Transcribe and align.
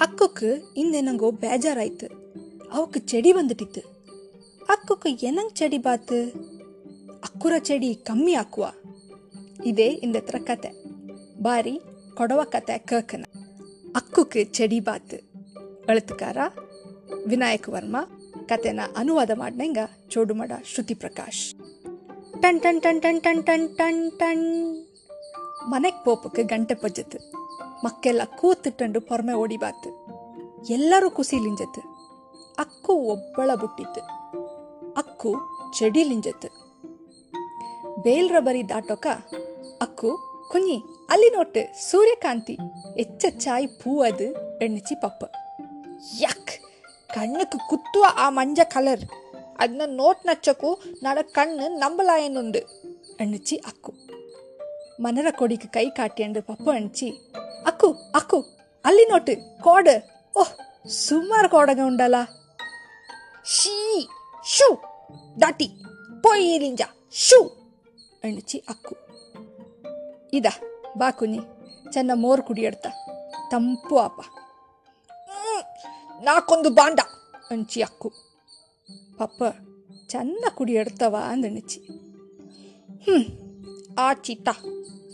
அக்குக்கு 0.00 0.48
இந்த 0.74 0.94
என்னங்கோ 0.98 1.28
பேஜாராய்த்து 1.42 2.06
அவக்கு 2.72 2.98
செடி 3.04 3.30
வந்துட்டித்து 3.32 3.82
அக்குக்கு 4.68 5.10
என்னங் 5.22 5.52
செடி 5.54 5.78
பாத்து 5.78 6.18
ಅಕ್ಕುರ 7.28 7.54
ಚೆಡಿ 7.58 7.90
ಕಮ್ಮಿ 8.02 8.34
ಹಾಕುವ 8.34 8.66
ಇದೇ 9.64 9.88
ಇಂದತ್ರ 10.02 10.36
ಕತೆ 10.44 10.70
ಬಾರಿ 11.42 11.74
ಕೊಡವ 12.14 12.40
ಕತೆ 12.52 12.76
ಕೇಕನ 12.88 13.24
ಅಕ್ಕುಕ್ಕೆ 13.96 14.42
ಚೆಡಿ 14.50 14.80
ಬಾತ್ 14.80 15.16
ಅಳುತ್ತುಕಾರ 15.88 16.38
ವಿನಾಯಕ್ 17.26 17.68
ವರ್ಮಾ 17.68 18.02
ಕತೆನ 18.48 18.80
ಅನುವಾದ 18.96 19.30
ಮಾಡ್ನಂಗ 19.34 19.78
ಚೋಡುಮಡ 20.08 20.52
ಶ್ರುತಿ 20.64 20.94
ಪ್ರಕಾಶ್ 20.94 21.42
ಟನ್ 22.42 22.60
ಟನ್ 22.60 22.80
ಟನ್ 22.80 23.00
ಟನ್ 23.00 23.20
ಟನ್ 23.20 23.42
ಟನ್ 23.42 23.66
ಟನ್ 23.78 24.02
ಟನ್ 24.20 24.44
ಮನೆಗ್ 25.68 26.00
ಪೋಪಕ್ಕೆ 26.04 26.42
ಗಂಟೆ 26.44 26.74
ಪಜ್ಜತ್ತು 26.74 27.18
ಮಕ್ಕೆಲ್ಲ 27.83 28.21
ಕೂತಿಟ್ಟಂಡು 28.39 29.01
ಪೊರ್ಮೆ 29.01 29.33
ಓಡಿಬಾತ್ 29.33 29.87
ಎಲ್ಲರೂ 30.69 31.09
ಕುಸಿಲಿಂಜತ್ತು 31.09 31.81
ಅಕ್ಕು 32.59 32.93
ಒಬ್ಬಳ 32.93 33.51
ಬುಟ್ಟಿತ್ತು. 33.55 34.01
ಅಕ್ಕು 34.97 35.31
ಚೆಡಿಲಿಂಜತ್ತು 35.77 36.49
ಬೇಲ್ರ 38.01 38.39
ಬರಿ 38.39 38.69
ದಾಟೋಕ 38.69 39.07
ಅಕ್ಕು 39.81 40.11
ಕುಂಜಿ 40.51 40.77
ಅಲ್ಲಿ 41.09 41.29
ನೋಟು 41.29 41.89
ಸೂರ್ಯಕಾಂತಿ 41.91 42.57
ಎಚ್ಚ 42.97 43.25
ಚಾಯ್ 43.29 43.67
ಪೂ 43.67 44.01
ಅದು, 44.01 44.57
ಎಣ್ಣಿಚಿ 44.57 44.95
ಪಪ್ಪ. 44.95 45.23
ಯಕ್ 46.19 46.53
ಕಣ್ಣಕ್ಕೆ 47.13 47.69
ಕುತ್ತುವ 47.69 48.05
ಆ 48.17 48.29
ಮಂಜ 48.29 48.59
ಕಲರ್ 48.63 49.03
ಅದನ್ನ 49.59 49.81
ನೋಟ್ 49.85 50.25
ನಚ್ಚಕು, 50.25 50.83
ನಡ 51.03 51.17
ಕಣ್ಣು 51.21 51.77
ನಂಬಲಾಯನುಂಡು 51.77 52.59
ಎಣ್ಣಿಚಿ 53.19 53.55
ಅಕ್ಕು. 53.55 54.10
மணல 54.99 55.35
கொடிக்கு 55.35 55.69
கை 55.69 55.89
காட்டியண்டு 55.89 56.39
பப்பம் 56.39 56.75
அணிச்சி 56.75 57.17
அக்கு 57.65 57.87
அக்கு 58.15 58.43
அள்ளி 58.85 59.05
நோட்டு 59.05 59.37
கோடு 59.63 60.01
ஓ 60.35 60.43
சுமார் 60.87 61.47
கோடங்க 61.47 61.81
உண்டாலா 61.81 62.27
ஷீ 63.55 64.07
ஷூ 64.57 64.75
ದಾಟಿ 65.41 65.67
ಪೊಯ್ಲಿಂಜ 66.23 66.81
ಶೂ 67.11 67.61
ಅಣಿಚಿ 68.23 68.63
ಅಕ್ಕು. 68.69 68.95
ಇದ, 70.33 70.45
ಬಾ 70.97 71.11
ಕುನಿ 71.11 71.39
ಚೆನ್ನ 71.91 72.11
ಮೋರ್ 72.13 72.41
ಕುಡಿಯಡ್ತ 72.41 72.87
ತಂಪು 73.51 73.97
ಆಪ. 73.97 74.21
ನಾಕೊಂದು 76.21 76.69
ಬಾಂಡ 76.69 76.99
ಅಂಚಿ 77.51 77.81
ಅಕ್ಕು. 77.81 78.09
ಪಪ್ಪ, 79.17 79.43
ಚೆನ್ನ 80.09 80.45
ಕುಡಿಯಡ್ತವ 80.55 81.15
ಅಂದಣಿಚಿ 81.27 81.79
ಹ್ಞೂ 83.03 83.50
ആച്ചിത്ത 83.99 84.49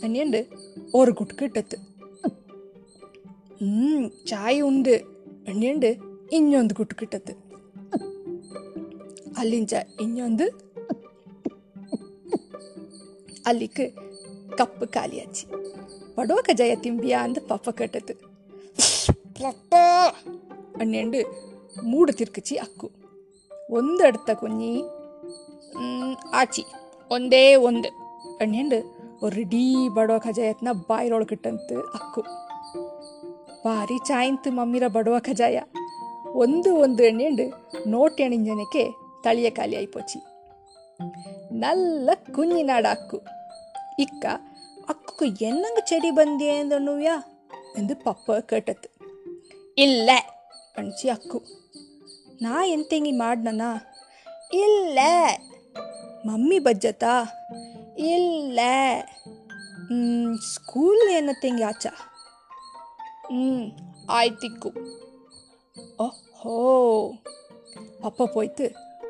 എന്നെയുണ്ട് 0.04 0.46
ഒരു 0.94 1.10
കുട്ട് 1.10 1.34
കിട്ടത്ത് 1.42 1.76
ചായ 4.26 4.60
ഉണ്ട് 4.60 5.04
എന്നെയുണ്ട് 5.48 5.96
ഇഞ്ഞൊന്ന് 6.32 6.74
കുട്ട് 6.74 6.94
കിട്ടത്ത് 7.02 7.32
അല്ലിഞ്ച 9.38 9.74
ഇഞ്ഞൊന്ന് 10.00 10.50
അല്ലിക്ക് 13.46 13.92
കപ്പ് 14.60 14.88
കാലിയാച്ചി 14.96 15.46
പടോക്ക 16.18 16.52
ജയ 16.52 16.74
തിമ്പിയാന്ന് 16.74 17.40
പപ്പ 17.50 17.70
കേട്ടത് 17.70 18.12
എന്നെയുണ്ട് 20.82 21.24
മൂട് 21.82 22.12
തിരിക്കിച്ച് 22.12 22.54
അക്കു 22.54 22.90
ഒന്നെടുത്ത 23.70 24.32
കുഞ്ഞി 24.32 24.84
ആച്ചി 26.34 26.64
ഒന്നേ 27.10 27.54
ഒന്ന് 27.54 28.07
ಅಣ್ಣೆಂಡು 28.42 28.78
ಅವ್ರು 29.22 29.36
ರೆಡಿ 29.36 29.88
ಬಡವ 29.88 30.18
ಕಜಾಯ 30.18 30.48
ಎತ್ನ 30.48 30.68
ಬಾಯಿರೊಳಗೆ 30.72 31.34
ಇಟ್ಟಂತ 31.34 31.72
ಅಕ್ಕು. 31.94 32.20
ಬಾರಿ 33.64 33.98
ಚಾಯಿಂತು 33.98 34.50
ಮಮ್ಮಿರ 34.50 34.88
ಬಡವ 34.88 35.18
ಕಜಾಯ 35.18 35.60
ಒಂದು 36.34 36.74
ಒಂದು 36.74 37.02
ಎಣ್ಣೆಂಡು 37.02 37.46
ನೋಟಿ 37.86 38.22
ಅಣಿಂಜನಕ್ಕೆ 38.22 38.90
ತಳಿಯ 39.24 39.50
ಖಾಲಿ 39.50 39.76
ಆಯ್ಪೋಚಿ. 39.76 40.18
நல்ல 41.52 42.10
குஞ்சினாடு 42.34 42.88
அக்கு 42.88 43.18
இக்கா 43.98 44.32
அக்குக்கு 44.88 45.44
என்னங்க 45.44 45.80
செடி 45.86 46.10
பந்தியேந்தனுவியா 46.10 47.16
என்று 47.76 47.94
பப்பா 47.94 48.38
கேட்டது 48.38 48.88
இல்லை 49.76 50.18
அனுச்சி 50.78 51.08
அக்கு 51.08 51.38
நான் 52.40 52.64
என் 52.64 53.16
மாடினா 53.16 53.80
இல்லை 54.52 55.12
மம்மி 56.26 56.58
பஜ்ஜத்தா 56.58 57.37
இல்லை 57.98 58.74
ஸ்ಕೂಲ್ 60.50 61.02
ಏನತ್ತೆಂಗಾಚ 61.10 61.84
ம் 63.34 63.64
ஆய்த்திக்கு 64.10 64.70
ஓஹோ 65.98 66.54
அப்போ 68.04 68.24
போய்த்து 68.26 68.66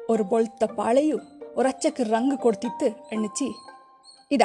ஒரு 0.09 0.22
ಬೊಳ್ತ 0.22 0.65
ಪಾಳೆಯು 0.76 1.19
ಒರಚ್ಚಕ್ಕೆ 1.56 2.03
ರಂಗು 2.04 2.37
ಕೊಡ್ತಿತ್ತು 2.37 2.87
ಎಣ್ಣಿಚಿ 3.12 3.49
ಇದ 4.31 4.44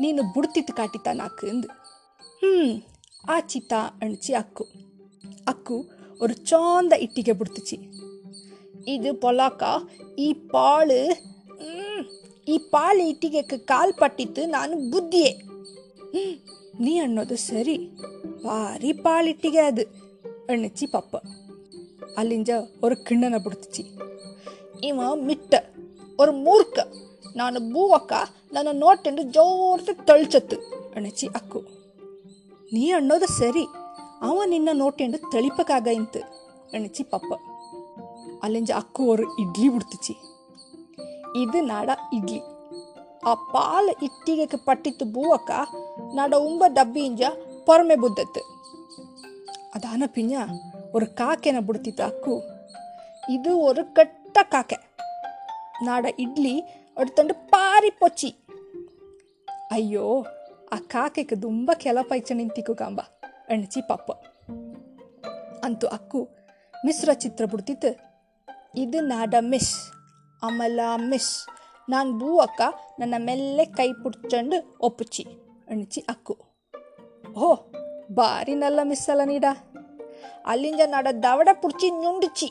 ನೀನು 0.00 0.22
ಬುಡ್ತಿತ್ತು 0.34 0.72
ಕಾಟಿತ 0.72 1.08
ನಾಕು 1.14 1.46
ಎಂದು 1.46 1.68
ಹ್ಞೂ 2.40 2.52
ಆಚಿತ 3.32 3.72
ಅಣಿಚಿ 4.02 4.32
ಅಕ್ಕು 4.34 4.64
ಅಕ್ಕು 5.46 5.76
ஒரு 6.20 6.34
சாந்த 6.46 6.94
இட்டிகை 6.96 7.34
பிடித்துச்சு 7.34 7.76
இது 8.86 9.10
பொலாக்கா 9.22 9.72
இப்பாலு 10.18 11.00
ಈ 12.48 12.58
ಪಾಲ್ 12.58 13.00
ಕಾಲು 13.66 13.92
ಪಟ್ಟಿತ್ತು, 13.92 14.46
ನಾನು 14.46 14.90
ಬುದ್ಧಿಯೇ. 14.90 15.40
ನೀ 16.80 16.98
ಅನ್ನೋದು 16.98 17.36
ಸರಿ. 17.36 17.76
ಭಾರಿ 18.44 18.92
ಪಾಳಿಟ್ಟಿಗೆ 18.92 19.58
ಅದು, 19.58 19.82
ಅಣ್ಣಚ್ಚಿ 20.48 20.86
ಪಪ್ಪ. 20.86 21.16
ಅಲ್ಲಿಂಜ 22.16 22.50
ಅವ್ರ 22.82 22.94
ಕಿಣ್ಣನ 22.94 23.36
ಬಿಡ್ತಿಚ್ಚಿ 23.36 23.82
ಇವ 24.86 25.00
ಮಿಟ್ಟ 25.14 25.54
ಅವ್ರ 26.18 26.30
ಮೂರ್ಖ. 26.30 26.78
ನಾನು 27.36 27.60
ಬೂವಕ್ಕ, 27.60 28.12
ನನ್ನ 28.52 28.68
ನೋಟೆಂಡು 28.72 29.22
ಜೋರ್ದಾಗ 29.22 30.04
ತಳ್ಚತ್ತು 30.04 30.56
ಅಣಚಿ 30.96 31.26
ಅಕ್ಕು. 31.26 31.60
ನೀ 32.72 32.90
ಅನ್ನೋದು 32.90 33.26
ಸರಿ. 33.26 33.64
ಅವ 34.20 34.42
ನಿನ್ನ 34.46 34.68
ನೋಟೆಂಡು 34.72 35.18
ತಳಿಪಕ್ಕಾಗ 35.30 35.86
ಇಂತು 35.86 36.20
ಅಣಚಿ 36.72 37.02
ಪಪ್ಪ. 37.02 37.32
ಅಲ್ಲಿಂಜ 38.42 38.70
ಅಕ್ಕು 38.70 39.08
ಅವ್ರು 39.08 39.38
ಇಡ್ಲಿ 39.38 39.68
ಬಿಡ್ತಿಚ್ಚಿ 39.68 40.14
ಇದು 41.35 41.59
ನಾಡ 41.65 41.89
ಇಡ್ಲಿ 42.13 42.39
ಆ 43.27 43.33
ಪಾಲ 43.53 43.85
ಇಟ್ಟಿಗೆಗೆ 44.07 44.57
ಪಟ್ಟಿತ್ತು 44.65 45.05
ಬೂವಕ್ಕ 45.05 45.51
ನಾಡ 46.15 46.33
ಉಂಬ 46.47 46.63
ಡಬ್ಬಿಂಜ 46.67 47.21
ಪೊರಮೆ 47.65 47.95
ಬುದ್ದತ್ತು 47.95 48.41
அதான 49.75 50.03
பிஞ்சா 50.15 50.43
ஒரு 50.95 51.05
காக்கென 51.19 51.61
பிடித்தித்து 51.61 52.03
அக்கு 52.03 52.35
இது 53.31 53.51
ஒரு 53.59 53.81
கெட்ட 53.93 54.43
காக்கை 54.51 54.77
நாட 55.87 56.07
இட்லி 56.19 56.53
எடுத்துட்டு 56.97 57.33
பாரி 57.51 57.91
பொச்சி 57.99 58.29
ಅಯ್ಯೋ 59.71 60.05
ಆ 60.73 60.77
ಕಾಕೆಗೆ 60.93 61.35
ತುಂಬ 61.41 61.71
ಕೆಲಪೈಚ 61.77 62.31
ನಿಂತಿಕ್ಕು 62.31 62.73
ಕಾಂಬ 62.73 63.01
ಎಣ್ಚಿ 63.49 63.81
ಪಪ್ಪ 63.81 64.09
ಅಂತೂ 65.63 65.87
ಅಕ್ಕು 65.87 66.21
ಮಿಸ್ರ 66.85 67.13
ಚಿತ್ರ 67.13 67.45
ಬಿಡ್ತಿತ್ತು 67.45 67.91
ಇದು 68.75 68.99
ನಾಡ 69.07 69.35
ಮಿಸ್ 69.41 69.73
ಅಮಲ 70.42 70.80
ಮಿಸ್ 71.10 71.32
ನಾನು 71.88 72.10
ಬೂವಕ್ಕ 72.12 72.62
ನನ್ನ 73.00 73.14
ಮೆಲ್ಲೆ 73.18 73.64
ಕೈ 73.78 73.88
ಪುಡ್ಚಂಡು 74.02 74.58
ಒಪ್ಪುಚ್ಚಿ 74.80 75.24
ಅಣಿಚಿ 75.68 76.00
ಅಕ್ಕು 76.08 76.34
ಓ 77.40 77.48
ಬಾರಿನಲ್ಲ 78.12 78.80
ಮಿಸ್ 78.82 79.06
ಅಲ್ಲ 79.10 79.24
ನೀಡ 79.24 79.46
ಅಲ್ಲಿಂದ 80.46 80.82
ನಡ 80.86 81.08
ದವಡ 81.24 81.48
ಪುಡ್ಚಿ 81.62 81.88
ನುಂಡಿಚಿ 82.00 82.48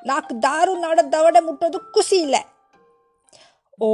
ನಾಲ್ಕು 0.00 0.34
ದಾರು 0.42 0.72
ನಡ 0.76 0.98
ದವಡ 1.12 1.36
ಮುಟ್ಟೋದು 1.40 1.78
ಖುಷಿ 1.94 2.16
ಇಲ್ಲ 2.16 2.36
ಓ 3.78 3.90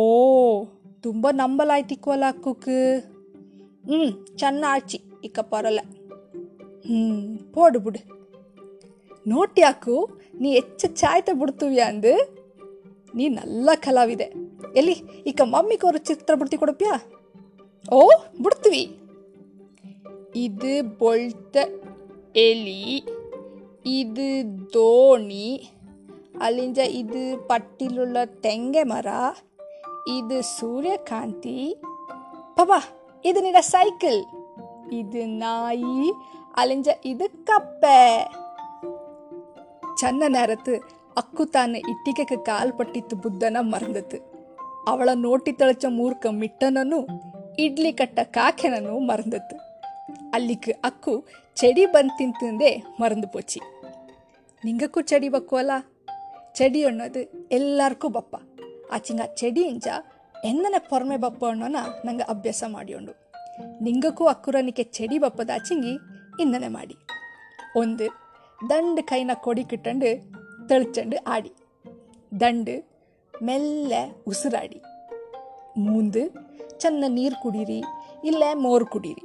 ತುಂಬ 1.05 1.27
ನಂಬಲಾಯ್ತಿಕ್ವಲ್ಲ 1.33 2.25
ಅಕ್ಕುಕು 2.29 2.79
ಹ್ಞೂ 3.85 4.01
ಚೆನ್ನ 4.37 4.65
ಆಚಿ 4.69 4.99
ಇಕ್ಕ 5.25 5.41
ಪರಲ್ಲ 5.51 5.81
ಹ್ಞೂ 6.87 7.05
போடு 7.55 7.79
புடு 7.79 8.01
நோட்டியாக்கு 9.27 9.95
நீ 10.35 10.49
எச்ச 10.53 10.91
சாயத்தை 10.97 11.33
பிடுத்துவியாந்து 11.41 12.13
ನೀ 13.15 13.29
ನಲ್ಲ 13.29 13.71
ಕಲಾವಿದೆ. 13.75 14.33
ಎಲ್ಲಿ 14.77 15.03
ಈಗ 15.27 15.43
ಮಮ್ಮಿಗೋರು 15.45 15.99
ಚಿತ್ರ 15.99 16.35
ಬಿಡ್ತಿ 16.35 16.57
ಕೊಡಪ್ಯಾ? 16.57 17.01
ಓ 17.93 18.11
ಬಿಡ್ತೀವಿ. 18.41 19.01
இது 20.37 20.85
பொழ்த்த 20.85 21.69
எலி 22.33 23.05
இது 23.85 24.45
தோணி 24.75 25.69
அழிஞ்ச 26.41 26.79
இது 26.79 27.39
பட்டிலுள்ள 27.49 28.25
தெங்கை 28.41 28.83
மரா 28.83 29.35
இது 30.07 30.43
சூரியகாந்தி 30.43 31.77
பாபா 32.55 32.83
இது 33.25 33.43
நிட 33.43 33.61
சைக்கிள் 33.61 34.25
இது 34.91 35.29
நாய் 35.29 36.15
அழிஞ்ச 36.57 36.89
இது 37.05 37.31
கப்பை 37.51 38.25
சன்ன 39.95 40.29
நேரத்து 40.29 40.83
அக்கு 41.21 41.45
தான் 41.55 41.75
ಕಾಲ್ 42.49 42.73
ಪಟ್ಟಿತ್ತು 42.79 43.17
ಬುದ್ಧನ 43.17 43.57
ಮರೆದಿತ್ತು 43.73 44.19
ಅವಳ 44.91 45.09
ನೋಟಿ 45.27 45.53
ತಳಚ 45.53 45.85
ಮೂರ್ಖ 45.99 46.27
ಮಿಟ್ಟನನ್ನು 46.43 47.01
ಇಡ್ಲಿ 47.65 47.93
ಕಟ್ಟ 47.93 48.19
ಕಾಕೆನನ್ನು 48.37 48.99
ಮರೆದಿತ್ತು 49.09 49.57
ಅಲ್ಲಿಗೆ 50.37 50.73
ಅಕ್ಕು 50.85 51.15
ಚಡಿ 51.61 51.85
ಬಂದು 51.87 52.15
ತಿಂತಂದೇ 52.19 52.71
ಮರಂದು 53.01 53.29
ಪೋಚಿ. 53.29 53.61
ನಿಂಗಕ್ಕೂ 54.65 55.01
ಚಡಿ 55.01 55.29
ಬಕ್ಕುವಲ್ಲ 55.29 55.73
ಚಡಿ 56.59 56.81
ಅನ್ನೋದು 56.85 57.21
ಎಲ್ಲಾರ್ಗೂ 57.57 58.09
ಬಪ್ಪ. 58.09 58.37
ಆಚಿಂಗ 58.93 59.23
ಚಡಿ 59.41 59.63
ಇಂಜ 59.73 59.89
ಎನ್ನನೆ 60.45 60.81
ಪೊರ್ಮೆ 60.91 61.17
ಬಪ್ಪ 61.17 61.43
ಅನ್ನೋನ 61.45 61.77
ನಂಗೆ 62.07 62.27
ಅಭ್ಯಾಸ 62.33 62.65
ಮಾಡಿಯೊಂಡು. 62.67 63.13
ನಿಂಗಕ್ಕೂ 63.83 64.25
ಅಕ್ಕುರನಿಗೆ 64.35 64.85
ಚಡಿ 64.97 65.19
ಬಪ್ಪದ 65.19 65.51
ಆಚಿಂಗಿ 65.55 65.95
ಇಂದನೆ 66.43 66.69
ಮಾಡಿ. 66.69 66.97
ಒಂದು 67.77 68.07
ದಂಡ 68.71 68.99
ಕೈನ 69.11 69.31
ಕೊಡಿ 69.47 69.65
ಕಿಟ್ಟಂಡು 69.65 70.11
തെളിച്ചണ്ട് 70.71 71.17
ആടി 71.27 71.53
ದಂಡು 72.33 72.77
ಮೆಲ್ಲೆ 73.35 74.03
ಉಸಿರಾಡಿ 74.27 74.79
ಮುಂದೆ 75.87 76.23
ಚೆನ್ನ 76.79 77.05
ನೀರು 77.09 77.37
ಕುಡೀರಿ 77.43 77.79
ಇಲ್ಲೇ 78.25 78.55
ಮೋರು 78.55 78.87
ಕುಡೀರಿ 78.87 79.25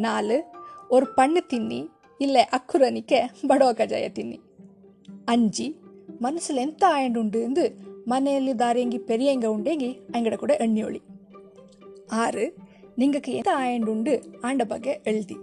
ನಾಲ್ 0.00 0.36
ಒರ್ 0.90 1.06
ಪಣ್ಣು 1.16 1.40
ತಿನ್ನಿ 1.48 1.80
ಇಲ್ಲೇ 2.20 2.42
ಅಕ್ಕುರನಿಕೆ 2.52 3.18
ಬಡೋ 3.46 3.68
ಕಜಾಯ 3.74 4.08
ತಿನ್ನಿ 4.08 4.38
ಅಂಜಿ 5.28 5.66
ಮನಸ್ಸಲ್ಲಿ 6.22 6.62
ಎಂತ 6.62 6.84
ಆಯಂಡುಂಡು 6.88 7.38
ಎಂದು 7.38 7.64
ಮನೆಯಲ್ಲಿ 8.08 8.58
ದಾರೆಂಗಿ 8.58 8.98
ಪೆರಿಯಂಗ 8.98 9.46
ಉಂಡೆಂಗಿ 9.46 9.90
ಅಂಗಡ 10.14 10.34
ಕೂಡ 10.34 10.52
ಎಣ್ಣಿಯೊಳಿ 10.60 11.00
ಆರು 12.12 12.44
ನಿಂಗಕ್ಕೆ 12.98 13.32
ಎಂತ 13.32 13.50
ಆಯಂಡುಂಡು 13.56 14.14
ಆಂಡ 14.44 14.62
ಬಗ್ಗೆ 14.64 14.92
ಎಳ್ದಿ 15.06 15.36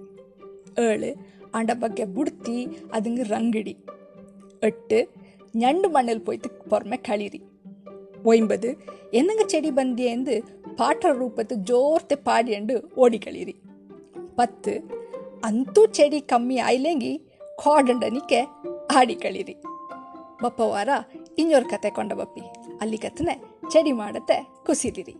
ಏಳು 0.80 1.12
ಆಂಡ 1.56 1.72
ಬಗ್ಗೆ 1.74 2.06
ಬುಡ್ತಿ 2.06 2.58
ಅದಂಗೆ 2.94 3.24
ರಂಗಿಡಿ 3.24 3.76
എട്ട് 4.66 5.00
ഞണ്ട് 5.56 5.88
മണ്ണിൽ 5.88 6.18
പോയിട്ട് 6.18 6.50
പുറമെ 6.70 6.98
കളിരി 7.10 7.42
ഒമ്പത് 8.28 8.70
എന്നങ്ങ 9.14 9.44
ചെടി 9.48 9.70
ബന്ധിയേന്ത് 9.70 10.36
പാട്ട 10.80 11.06
രൂപത്ത് 11.06 11.56
ജോർത്തെ 11.56 12.16
പാടിയണ്ട് 12.16 12.74
ഓടിക്കളിരി 12.98 13.56
പത്ത് 14.38 14.74
ಅಂತೂ 15.46 15.86
ಚೆಡಿ 15.86 16.20
ಕಮ್ಮಿ 16.20 16.58
ಆಯ್ಲೆಂಗಿ 16.60 17.14
ಕಾಡಂಡನಿಕೆ 17.66 18.40
ಆಡಿ 18.92 19.16
ಕಳೀರಿ 19.16 19.56
ಬಪ್ಪವಾರ 20.44 20.90
ಇನ್ನೊರ್ 21.38 21.64
ಕತೆ 21.64 21.90
ಕೊಂಡ 21.90 22.14
ಬಪ್ಪಿ 22.14 22.44
ಅಲ್ಲಿ 22.82 22.98
ಕತ್ತನೆ 22.98 23.36
ಚೆಡಿ 23.72 23.92
ಮಾಡತ್ತೆ 23.92 24.38
ಕುಸಿದಿರಿ 24.66 25.16